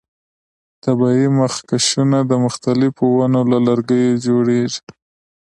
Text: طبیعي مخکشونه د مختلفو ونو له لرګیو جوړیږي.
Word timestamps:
طبیعي 0.83 1.27
مخکشونه 1.39 2.19
د 2.29 2.31
مختلفو 2.45 3.05
ونو 3.17 3.41
له 3.51 3.57
لرګیو 3.67 4.21
جوړیږي. 4.25 4.79